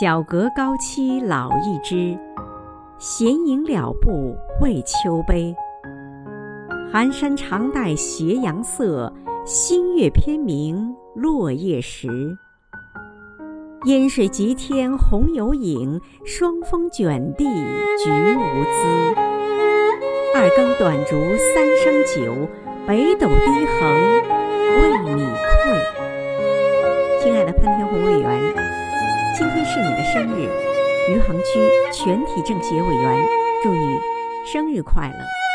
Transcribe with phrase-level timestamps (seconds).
[0.00, 2.18] 小阁高栖老一枝，
[2.98, 5.54] 闲吟了步为秋悲。
[6.90, 9.12] 寒山长带斜阳色，
[9.44, 12.08] 新月偏明落叶时。
[13.84, 17.44] 烟水极天红有影，霜风卷地
[18.02, 19.14] 菊无姿。
[20.34, 21.16] 二更短烛
[21.54, 22.48] 三升酒，
[22.86, 23.92] 北斗低横
[24.80, 25.62] 为你馈。
[27.22, 28.54] 亲爱的潘天红委员，
[29.72, 30.50] 是你的生日，
[31.10, 31.44] 余杭区
[31.94, 33.26] 全体政协委员
[33.62, 33.98] 祝你
[34.44, 35.51] 生日快乐。